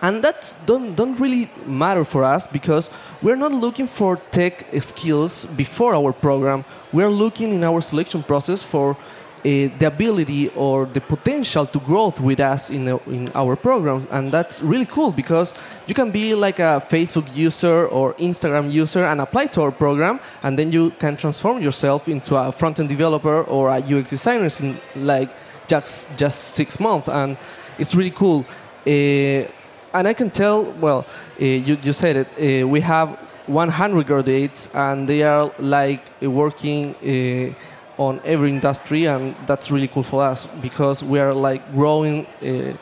and 0.00 0.24
that 0.24 0.54
don't 0.66 0.94
don't 0.94 1.18
really 1.20 1.50
matter 1.66 2.04
for 2.04 2.24
us 2.24 2.46
because 2.46 2.90
we're 3.20 3.36
not 3.36 3.52
looking 3.52 3.86
for 3.86 4.16
tech 4.30 4.66
skills 4.80 5.44
before 5.44 5.94
our 5.94 6.12
program. 6.12 6.64
We're 6.92 7.10
looking 7.10 7.52
in 7.52 7.62
our 7.62 7.80
selection 7.80 8.22
process 8.22 8.62
for 8.62 8.92
uh, 8.92 8.96
the 9.42 9.86
ability 9.86 10.48
or 10.50 10.86
the 10.86 11.00
potential 11.00 11.66
to 11.66 11.78
growth 11.80 12.20
with 12.20 12.40
us 12.40 12.70
in, 12.70 12.88
uh, 12.88 12.98
in 13.06 13.30
our 13.34 13.56
programs. 13.56 14.06
And 14.10 14.32
that's 14.32 14.62
really 14.62 14.86
cool 14.86 15.12
because 15.12 15.54
you 15.86 15.94
can 15.94 16.10
be 16.10 16.34
like 16.34 16.58
a 16.58 16.82
facebook 16.88 17.34
user 17.34 17.86
or 17.88 18.14
instagram 18.14 18.70
user 18.70 19.04
and 19.04 19.20
apply 19.20 19.46
to 19.46 19.62
our 19.62 19.72
program 19.72 20.20
and 20.42 20.58
then 20.58 20.70
you 20.70 20.90
can 20.98 21.16
transform 21.16 21.60
yourself 21.60 22.08
into 22.08 22.36
a 22.36 22.52
front-end 22.52 22.88
developer 22.88 23.42
or 23.42 23.68
a 23.68 23.78
ux 23.78 24.10
designer 24.10 24.48
in 24.60 24.78
like 24.94 25.30
just 25.66 26.08
just 26.16 26.54
six 26.54 26.78
months. 26.78 27.08
And 27.08 27.36
it's 27.78 27.94
really 27.94 28.10
cool. 28.10 28.46
Uh, 28.86 29.48
and 29.94 30.08
i 30.08 30.14
can 30.14 30.30
tell 30.30 30.64
well 30.80 31.06
uh, 31.40 31.44
you, 31.44 31.76
you 31.82 31.92
said 31.92 32.16
it 32.16 32.62
uh, 32.64 32.66
we 32.66 32.80
have 32.80 33.18
100 33.46 34.06
graduates 34.06 34.70
and 34.74 35.08
they 35.08 35.22
are 35.22 35.52
like 35.58 36.00
working 36.22 36.94
on 37.98 38.20
every 38.24 38.50
industry, 38.50 39.06
and 39.06 39.34
that's 39.46 39.70
really 39.70 39.88
cool 39.88 40.02
for 40.02 40.22
us 40.22 40.46
because 40.60 41.02
we 41.02 41.18
are 41.18 41.34
like 41.34 41.62
growing, 41.74 42.26
uh, 42.42 42.74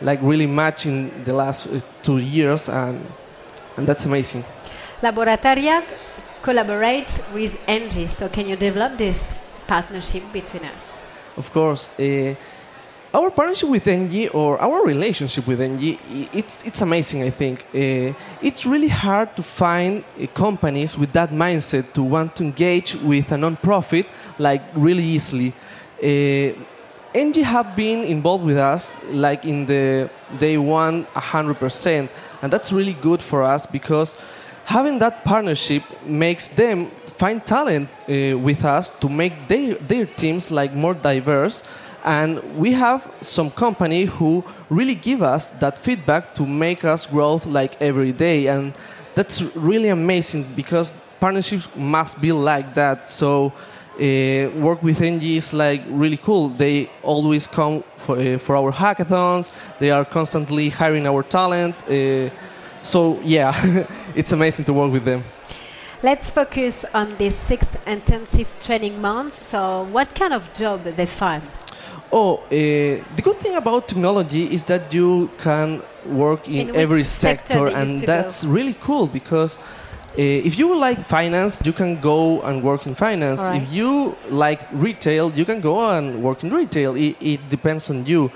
like 0.00 0.20
really 0.22 0.46
much 0.46 0.86
in 0.86 1.24
the 1.24 1.34
last 1.34 1.66
uh, 1.66 1.80
two 2.02 2.18
years, 2.18 2.68
and 2.68 3.04
and 3.76 3.86
that's 3.86 4.06
amazing. 4.06 4.44
Laboratoria 5.02 5.82
collaborates 6.42 7.32
with 7.34 7.58
Engie, 7.66 8.08
so 8.08 8.28
can 8.28 8.46
you 8.46 8.56
develop 8.56 8.98
this 8.98 9.34
partnership 9.66 10.22
between 10.32 10.64
us? 10.64 10.98
Of 11.36 11.52
course. 11.52 11.88
Uh, 11.98 12.34
our 13.14 13.30
partnership 13.30 13.68
with 13.68 13.84
Engie 13.84 14.34
or 14.34 14.58
our 14.60 14.84
relationship 14.86 15.46
with 15.46 15.60
Engie, 15.60 15.98
it's, 16.32 16.64
it's 16.64 16.80
amazing, 16.80 17.22
I 17.22 17.30
think. 17.30 17.66
Uh, 17.74 18.14
it's 18.40 18.64
really 18.64 18.88
hard 18.88 19.36
to 19.36 19.42
find 19.42 20.02
uh, 20.20 20.26
companies 20.28 20.96
with 20.96 21.12
that 21.12 21.30
mindset 21.30 21.92
to 21.92 22.02
want 22.02 22.36
to 22.36 22.44
engage 22.44 22.94
with 22.96 23.30
a 23.32 23.36
non-profit 23.36 24.06
like 24.38 24.62
really 24.74 25.04
easily. 25.04 25.52
Uh, 26.02 26.56
Engie 27.14 27.42
have 27.42 27.76
been 27.76 28.04
involved 28.04 28.44
with 28.46 28.56
us 28.56 28.90
like 29.10 29.44
in 29.44 29.66
the 29.66 30.08
day 30.38 30.56
one 30.56 31.04
100% 31.04 32.08
and 32.40 32.52
that's 32.52 32.72
really 32.72 32.94
good 32.94 33.20
for 33.20 33.42
us 33.42 33.66
because 33.66 34.16
having 34.64 34.98
that 35.00 35.22
partnership 35.22 35.82
makes 36.06 36.48
them 36.48 36.90
find 37.18 37.44
talent 37.44 37.90
uh, 38.08 38.38
with 38.38 38.64
us 38.64 38.88
to 38.88 39.08
make 39.10 39.46
their, 39.48 39.74
their 39.74 40.06
teams 40.06 40.50
like 40.50 40.72
more 40.72 40.94
diverse 40.94 41.62
and 42.04 42.42
we 42.58 42.72
have 42.72 43.10
some 43.20 43.50
company 43.50 44.04
who 44.04 44.44
really 44.70 44.94
give 44.94 45.22
us 45.22 45.50
that 45.50 45.78
feedback 45.78 46.34
to 46.34 46.46
make 46.46 46.84
us 46.84 47.06
grow 47.06 47.40
like 47.46 47.80
every 47.80 48.12
day 48.12 48.46
and 48.46 48.74
that's 49.14 49.42
really 49.54 49.88
amazing 49.88 50.44
because 50.56 50.94
partnerships 51.20 51.68
must 51.76 52.20
be 52.20 52.32
like 52.32 52.74
that 52.74 53.08
so 53.08 53.52
uh, 53.96 54.48
work 54.56 54.82
with 54.82 54.98
Engie 55.00 55.36
is 55.36 55.52
like 55.52 55.82
really 55.88 56.16
cool. 56.16 56.48
They 56.48 56.88
always 57.02 57.46
come 57.46 57.84
for, 57.96 58.18
uh, 58.18 58.38
for 58.38 58.56
our 58.56 58.72
hackathons. 58.72 59.52
They 59.78 59.90
are 59.90 60.04
constantly 60.04 60.70
hiring 60.70 61.06
our 61.06 61.22
talent. 61.22 61.74
Uh, 61.88 62.30
so 62.82 63.20
yeah, 63.22 63.86
it's 64.14 64.32
amazing 64.32 64.64
to 64.64 64.72
work 64.72 64.92
with 64.92 65.04
them. 65.04 65.24
Let's 66.02 66.30
focus 66.30 66.84
on 66.94 67.16
these 67.16 67.36
six 67.36 67.76
intensive 67.86 68.58
training 68.58 69.00
months. 69.00 69.36
So, 69.36 69.84
what 69.92 70.12
kind 70.16 70.32
of 70.32 70.52
job 70.52 70.82
they 70.82 71.06
find? 71.06 71.42
Oh, 72.12 72.36
uh, 72.36 72.50
the 72.50 73.22
good 73.22 73.36
thing 73.36 73.56
about 73.56 73.88
technology 73.88 74.42
is 74.42 74.64
that 74.64 74.92
you 74.92 75.30
can 75.38 75.82
work 76.06 76.46
in, 76.46 76.68
In 76.68 76.76
every 76.76 77.04
sector 77.04 77.52
sector, 77.52 77.66
and 77.68 78.00
to 78.00 78.06
go? 78.06 78.12
that's 78.12 78.44
really 78.44 78.74
cool 78.82 79.06
because 79.06 79.58
uh, 79.58 80.48
if 80.48 80.58
you 80.58 80.76
like 80.76 81.00
finance, 81.00 81.62
you 81.64 81.72
can 81.72 81.98
go 82.00 82.42
and 82.42 82.62
work 82.62 82.86
in 82.86 82.94
finance. 82.94 83.40
Alright. 83.40 83.62
If 83.62 83.72
you 83.72 84.14
like 84.28 84.60
retail, 84.72 85.32
you 85.32 85.46
can 85.46 85.60
go 85.62 85.88
and 85.88 86.22
work 86.22 86.44
in 86.44 86.50
retail. 86.52 86.96
It, 86.96 87.16
it 87.18 87.48
depends 87.48 87.88
on 87.88 88.04
you. 88.04 88.30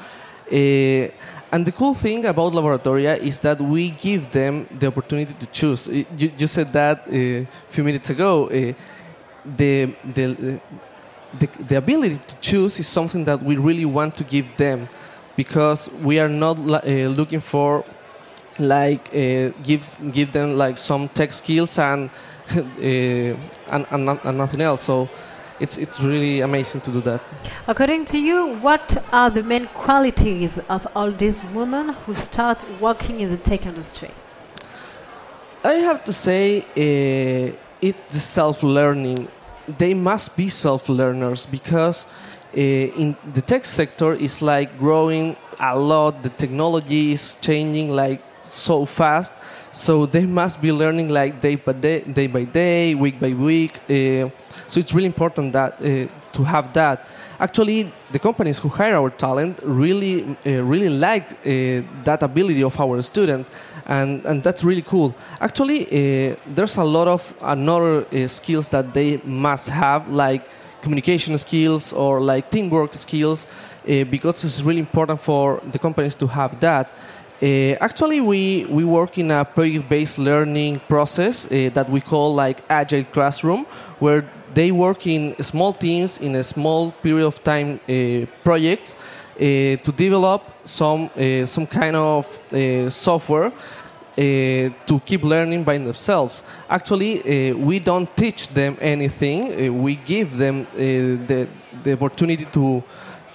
Uh, 0.50 1.12
and 1.52 1.66
the 1.66 1.73
cool 1.73 1.92
thing 1.92 2.25
about 2.25 2.54
Laboratoria 2.54 3.18
is 3.18 3.40
that 3.40 3.61
we 3.61 3.90
give 3.90 4.33
them 4.33 4.66
the 4.78 4.87
opportunity 4.87 5.35
to 5.35 5.47
choose. 5.47 5.87
You, 5.87 6.06
you 6.16 6.47
said 6.47 6.73
that 6.73 7.06
uh, 7.09 7.12
a 7.12 7.47
few 7.68 7.85
minutes 7.85 8.09
ago. 8.09 8.47
Uh, 8.47 8.73
the, 9.45 9.95
the, 10.02 10.61
the, 11.38 11.49
the 11.69 11.76
ability 11.76 12.19
to 12.26 12.35
choose 12.40 12.78
is 12.81 12.88
something 12.88 13.25
that 13.25 13.43
we 13.43 13.57
really 13.57 13.85
want 13.85 14.14
to 14.16 14.25
give 14.25 14.47
them 14.57 14.88
because 15.37 15.90
we 16.02 16.19
are 16.19 16.28
not 16.28 16.59
uh, 16.59 16.88
looking 17.09 17.40
for 17.40 17.85
like 18.59 19.09
uh, 19.14 19.50
give 19.62 19.97
give 20.12 20.33
them 20.33 20.57
like 20.57 20.78
some 20.78 21.09
tech 21.09 21.33
skills 21.33 21.78
and 21.78 22.11
uh, 22.50 22.61
and, 22.81 23.87
and, 23.90 24.09
and 24.25 24.38
nothing 24.38 24.61
else 24.61 24.83
so 24.83 25.09
it's 25.61 25.76
it's 25.76 26.00
really 26.00 26.40
amazing 26.40 26.81
to 26.81 26.90
do 26.90 27.00
that 27.00 27.21
According 27.69 28.05
to 28.07 28.19
you, 28.19 28.55
what 28.62 28.97
are 29.12 29.28
the 29.28 29.43
main 29.43 29.66
qualities 29.75 30.57
of 30.69 30.87
all 30.95 31.11
these 31.11 31.43
women 31.52 31.88
who 31.88 32.14
start 32.14 32.62
working 32.81 33.19
in 33.19 33.28
the 33.28 33.38
tech 33.38 33.66
industry? 33.66 34.11
I 35.64 35.73
have 35.88 36.05
to 36.05 36.12
say, 36.12 36.61
uh, 36.61 37.57
it's 37.81 38.14
the 38.14 38.21
self 38.21 38.62
learning. 38.62 39.26
They 39.67 39.95
must 39.95 40.37
be 40.37 40.49
self 40.49 40.89
learners 40.89 41.47
because 41.47 42.07
uh, 42.57 42.61
in 42.61 43.17
the 43.35 43.43
tech 43.43 43.65
sector 43.65 44.15
is 44.15 44.41
like 44.41 44.79
growing 44.79 45.37
a 45.59 45.79
lot. 45.79 46.23
The 46.23 46.31
technology 46.31 47.13
is 47.13 47.37
changing 47.41 47.91
like 47.91 48.23
so 48.41 48.87
fast. 48.87 49.35
So 49.73 50.07
they 50.07 50.25
must 50.25 50.63
be 50.63 50.73
learning 50.73 51.09
like 51.09 51.41
day 51.41 51.57
by 51.57 51.73
day, 51.73 52.01
day 52.01 52.27
by 52.29 52.45
day, 52.45 52.95
week 52.95 53.21
by 53.21 53.33
week. 53.35 53.79
Uh, 53.91 54.31
so 54.69 54.81
it's 54.81 54.95
really 54.95 55.07
important 55.07 55.53
that 55.53 55.75
uh, 55.75 56.09
to 56.33 56.45
have 56.45 56.73
that. 56.73 57.07
Actually, 57.39 57.93
the 58.11 58.19
companies 58.19 58.59
who 58.59 58.69
hire 58.69 58.97
our 58.97 59.11
talent 59.11 59.61
really, 59.63 60.37
really 60.45 60.89
like 60.89 61.43
that 61.43 62.23
ability 62.23 62.63
of 62.63 62.81
our 62.81 63.03
student, 63.03 63.47
and, 63.87 64.25
and 64.26 64.43
that's 64.43 64.64
really 64.64 64.83
cool. 64.83 65.14
Actually, 65.40 65.87
uh, 65.87 66.37
there's 66.47 66.76
a 66.76 66.85
lot 66.85 67.09
of 67.09 67.35
another 67.40 68.06
uh, 68.06 68.28
skills 68.28 68.69
that 68.71 68.93
they 68.93 69.21
must 69.25 69.69
have, 69.69 70.08
like 70.08 70.49
communication 70.82 71.39
skills 71.39 71.93
or 71.93 72.21
like 72.21 72.50
teamwork 72.50 72.95
skills, 72.95 73.47
uh, 73.89 74.04
because 74.04 74.45
it's 74.45 74.61
really 74.63 74.80
important 74.80 75.21
for 75.21 75.61
the 75.73 75.78
companies 75.78 76.15
to 76.17 76.26
have 76.26 76.58
that. 76.61 76.91
Uh, 77.43 77.76
actually, 77.80 78.21
we, 78.21 78.65
we 78.65 78.82
work 78.82 79.19
in 79.19 79.30
a 79.30 79.45
project-based 79.45 80.19
learning 80.19 80.80
process 80.89 81.47
uh, 81.47 81.71
that 81.75 81.89
we 81.91 82.00
call 82.00 82.34
like 82.34 82.63
Agile 82.69 83.04
Classroom, 83.04 83.67
where 83.99 84.23
they 84.54 84.71
work 84.71 85.06
in 85.06 85.37
small 85.43 85.73
teams 85.73 86.19
in 86.19 86.34
a 86.37 86.43
small 86.43 86.91
period 87.02 87.26
of 87.26 87.43
time 87.45 87.78
uh, 87.89 88.26
projects 88.43 88.97
to 89.39 89.93
develop 89.93 90.43
some 90.65 91.11
uh, 91.17 91.47
some 91.47 91.67
kind 91.67 91.97
of 91.97 92.27
uh, 92.53 92.89
software 92.91 93.47
uh, 93.47 93.53
to 94.87 95.01
keep 95.05 95.23
learning 95.23 95.63
by 95.63 95.77
themselves. 95.79 96.43
Actually, 96.71 97.21
uh, 97.21 97.57
we 97.57 97.79
don't 97.79 98.09
teach 98.17 98.49
them 98.49 98.77
anything. 98.81 99.53
Uh, 99.53 99.73
we 99.73 99.97
give 99.97 100.39
them 100.39 100.67
uh, 100.73 100.79
the 100.79 101.49
the 101.83 101.93
opportunity 101.93 102.47
to 102.47 102.83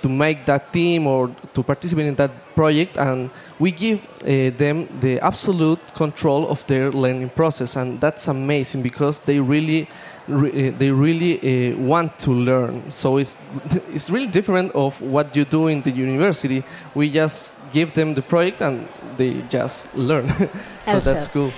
to 0.02 0.10
make 0.10 0.46
that 0.46 0.72
team 0.74 1.08
or 1.08 1.30
to 1.54 1.64
participate 1.64 2.06
in 2.08 2.16
that 2.16 2.32
project 2.56 2.98
and 2.98 3.30
we 3.60 3.72
give 3.72 4.08
uh, 4.24 4.50
them 4.58 4.88
the 5.00 5.20
absolute 5.20 5.80
control 5.94 6.48
of 6.50 6.66
their 6.68 6.92
learning 6.92 7.30
process 7.30 7.76
and 7.76 8.00
that's 8.02 8.28
amazing 8.28 8.82
because 8.82 9.22
they 9.22 9.40
really 9.40 9.88
re- 10.28 10.70
uh, 10.70 10.78
they 10.78 10.92
really 10.92 11.34
uh, 11.40 11.78
want 11.78 12.18
to 12.20 12.32
learn 12.32 12.90
so 12.90 13.18
it's 13.18 13.38
it's 13.94 14.10
really 14.10 14.28
different 14.28 14.72
of 14.74 15.00
what 15.02 15.36
you 15.36 15.46
do 15.46 15.68
in 15.68 15.82
the 15.82 15.92
university 15.92 16.64
we 16.96 17.10
just 17.10 17.48
give 17.72 17.94
them 17.94 18.14
the 18.14 18.22
project 18.22 18.62
and 18.62 18.88
they 19.18 19.42
just 19.50 19.94
learn 19.96 20.28
so 20.86 20.94
Also. 20.96 21.00
that's 21.00 21.28
cool 21.28 21.52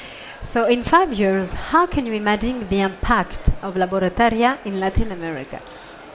So, 0.46 0.66
in 0.66 0.84
five 0.84 1.14
years, 1.14 1.54
how 1.72 1.86
can 1.88 2.06
you 2.06 2.14
imagine 2.14 2.68
the 2.68 2.82
impact 2.82 3.50
of 3.62 3.76
Laboratoria 3.76 4.58
in 4.66 4.78
Latin 4.78 5.12
America? 5.12 5.62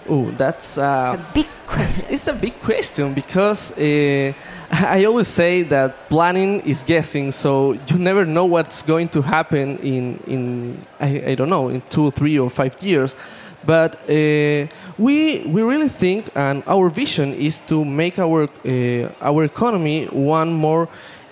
Oh 0.08 0.30
that's 0.32 0.78
uh, 0.78 1.16
a 1.18 1.32
big 1.34 1.46
question. 1.66 2.06
It's 2.10 2.28
a 2.28 2.32
big 2.32 2.60
question 2.60 3.14
because 3.14 3.72
uh, 3.78 4.32
I 4.70 5.04
always 5.04 5.28
say 5.28 5.62
that 5.64 6.08
planning 6.08 6.60
is 6.60 6.84
guessing, 6.84 7.30
so 7.32 7.72
you 7.72 7.98
never 7.98 8.24
know 8.24 8.44
what's 8.44 8.82
going 8.82 9.08
to 9.08 9.22
happen 9.22 9.78
in, 9.78 10.18
in 10.26 10.84
I, 11.00 11.30
I 11.30 11.34
don't 11.34 11.48
know, 11.48 11.68
in 11.68 11.80
two, 11.88 12.10
three, 12.10 12.38
or 12.38 12.50
five 12.50 12.82
years. 12.82 13.16
But 13.64 13.96
uh, 14.08 14.66
we, 14.98 15.42
we 15.46 15.62
really 15.62 15.88
think, 15.88 16.30
and 16.34 16.62
our 16.66 16.88
vision 16.88 17.34
is 17.34 17.58
to 17.60 17.84
make 17.84 18.18
our, 18.18 18.44
uh, 18.44 19.08
our 19.20 19.44
economy 19.44 20.06
one 20.06 20.52
more 20.52 20.88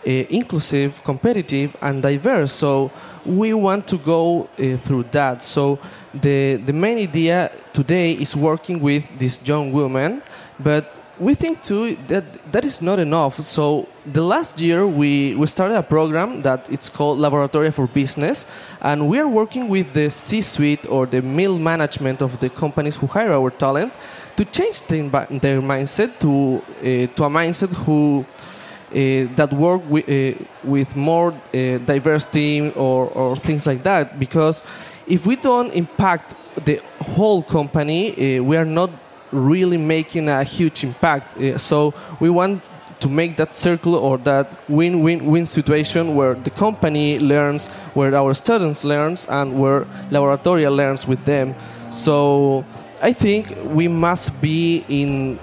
inclusive, 0.06 1.02
competitive, 1.04 1.76
and 1.80 2.02
diverse. 2.02 2.52
So 2.52 2.90
we 3.24 3.52
want 3.54 3.86
to 3.88 3.98
go 3.98 4.48
uh, 4.58 4.76
through 4.78 5.04
that. 5.10 5.42
So 5.42 5.78
the 6.14 6.56
the 6.56 6.72
main 6.72 6.98
idea 6.98 7.50
today 7.72 8.12
is 8.12 8.36
working 8.36 8.80
with 8.80 9.04
these 9.18 9.40
young 9.44 9.72
women, 9.72 10.22
but 10.58 10.92
we 11.18 11.34
think 11.34 11.62
too 11.62 11.96
that 12.08 12.24
that 12.52 12.64
is 12.64 12.82
not 12.82 12.98
enough. 12.98 13.40
So 13.40 13.88
the 14.04 14.22
last 14.22 14.60
year 14.60 14.86
we, 14.86 15.34
we 15.34 15.46
started 15.46 15.76
a 15.76 15.82
program 15.82 16.42
that 16.42 16.70
it's 16.70 16.90
called 16.90 17.18
Laboratory 17.18 17.70
for 17.70 17.86
Business, 17.86 18.46
and 18.80 19.08
we 19.08 19.18
are 19.18 19.28
working 19.28 19.68
with 19.68 19.92
the 19.94 20.10
C-suite 20.10 20.86
or 20.88 21.06
the 21.06 21.22
middle 21.22 21.58
management 21.58 22.22
of 22.22 22.38
the 22.38 22.50
companies 22.50 22.96
who 22.96 23.06
hire 23.06 23.32
our 23.32 23.50
talent 23.50 23.92
to 24.36 24.44
change 24.44 24.82
the, 24.82 25.00
their 25.40 25.62
mindset 25.62 26.18
to 26.20 26.62
uh, 26.78 27.06
to 27.16 27.24
a 27.24 27.30
mindset 27.30 27.72
who 27.72 28.24
uh, 28.24 28.55
that 28.90 29.52
work 29.52 29.82
with, 29.88 30.08
uh, 30.08 30.38
with 30.64 30.94
more 30.96 31.32
uh, 31.32 31.78
diverse 31.78 32.26
team 32.26 32.72
or, 32.76 33.06
or 33.08 33.36
things 33.36 33.66
like 33.66 33.82
that. 33.82 34.18
Because 34.18 34.62
if 35.06 35.26
we 35.26 35.36
don't 35.36 35.70
impact 35.72 36.34
the 36.64 36.80
whole 37.00 37.42
company 37.42 38.38
uh, 38.38 38.42
we 38.42 38.56
are 38.56 38.64
not 38.64 38.90
really 39.32 39.76
making 39.76 40.28
a 40.28 40.42
huge 40.44 40.84
impact. 40.84 41.36
Uh, 41.36 41.58
so 41.58 41.92
we 42.20 42.30
want 42.30 42.62
to 43.00 43.08
make 43.08 43.36
that 43.36 43.54
circle 43.54 43.94
or 43.94 44.16
that 44.18 44.68
win-win-win 44.70 45.44
situation 45.44 46.14
where 46.14 46.34
the 46.34 46.50
company 46.50 47.18
learns 47.18 47.66
where 47.92 48.16
our 48.16 48.32
students 48.32 48.84
learns 48.84 49.26
and 49.28 49.58
where 49.60 49.84
laboratoria 50.10 50.74
learns 50.74 51.06
with 51.06 51.22
them. 51.24 51.54
So 51.90 52.64
i 53.02 53.12
think 53.12 53.54
we 53.64 53.88
must 53.88 54.40
be 54.40 54.84
in 54.88 55.38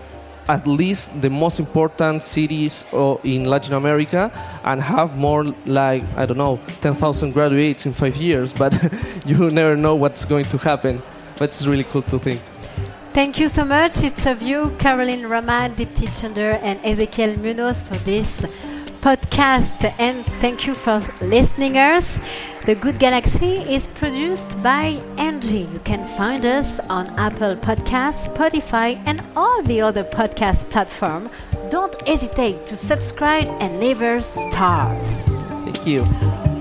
at 0.47 0.67
least 0.67 1.21
the 1.21 1.29
most 1.29 1.59
important 1.59 2.21
cities 2.21 2.85
uh, 2.93 3.15
in 3.23 3.45
Latin 3.45 3.73
America 3.73 4.31
and 4.63 4.81
have 4.81 5.17
more 5.17 5.45
like 5.65 6.03
I 6.15 6.25
don't 6.25 6.37
know 6.37 6.59
10,000 6.81 7.31
graduates 7.31 7.85
in 7.85 7.93
five 7.93 8.15
years. 8.17 8.53
But 8.53 8.73
you 9.25 9.49
never 9.49 9.75
know 9.75 9.95
what's 9.95 10.25
going 10.25 10.49
to 10.49 10.57
happen. 10.57 11.01
But 11.37 11.49
it's 11.49 11.65
really 11.65 11.85
cool 11.85 12.03
to 12.03 12.19
think. 12.19 12.41
Thank 13.13 13.39
you 13.39 13.47
so 13.47 13.63
much. 13.63 14.03
It's 14.03 14.25
of 14.25 14.41
you, 14.41 14.75
Caroline 14.79 15.23
Ramade, 15.23 15.75
Dipty 15.75 16.07
Chander, 16.07 16.59
and 16.63 16.79
Ezequiel 16.81 17.37
Muñoz 17.37 17.79
for 17.79 17.97
this 17.99 18.43
podcast. 19.03 19.93
And 19.99 20.25
thank 20.39 20.65
you 20.65 20.73
for 20.73 21.01
listening 21.21 21.77
us. 21.77 22.21
The 22.65 22.75
Good 22.75 22.99
Galaxy 22.99 23.55
is 23.75 23.87
produced 23.87 24.63
by 24.63 25.01
Engie. 25.17 25.71
You 25.73 25.79
can 25.79 26.07
find 26.07 26.45
us 26.45 26.79
on 26.89 27.09
Apple 27.19 27.57
Podcasts, 27.57 28.33
Spotify, 28.33 29.01
and 29.05 29.21
all 29.35 29.61
the 29.63 29.81
other 29.81 30.05
podcast 30.05 30.69
platforms. 30.69 31.29
Don't 31.69 31.95
hesitate 32.07 32.65
to 32.67 32.77
subscribe 32.77 33.47
and 33.59 33.81
leave 33.81 34.01
us 34.01 34.29
stars. 34.49 35.17
Thank 35.65 35.85
you. 35.85 36.52